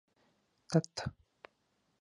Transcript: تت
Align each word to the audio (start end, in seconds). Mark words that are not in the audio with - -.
تت 0.71 0.95